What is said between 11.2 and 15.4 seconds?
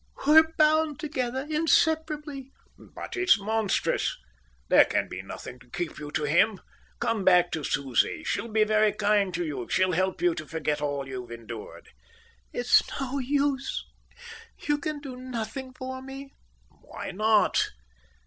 endured." "It's no use. You can do